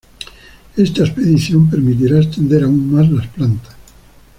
Esta 0.77 1.01
expedición 1.03 1.69
permitirá 1.69 2.17
extender 2.21 2.63
aún 2.63 2.91
más 2.91 3.07
las 3.11 3.27
plantas. 3.27 3.75